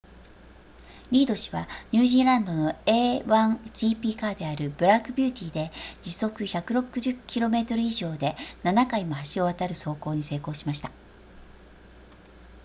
[1.11, 10.89] リード氏はニュージーランドの a1gp カーであるブラックビューティーで時速160 km 以上で7回も橋を渡る走行に成功しました